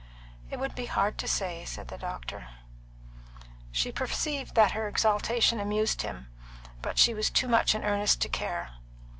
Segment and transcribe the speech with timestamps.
[0.49, 2.47] "It would be hard to say," said the doctor.
[3.71, 6.25] She perceived that her exaltation amused him,
[6.81, 8.71] but she was too much in earnest to care.